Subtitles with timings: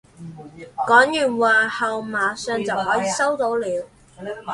[0.87, 3.67] 講完話後馬上就可以收到了